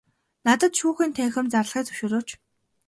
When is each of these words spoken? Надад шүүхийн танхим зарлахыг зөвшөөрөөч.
Надад 0.45 0.73
шүүхийн 0.79 1.11
танхим 1.17 1.45
зарлахыг 1.53 1.85
зөвшөөрөөч. 1.87 2.29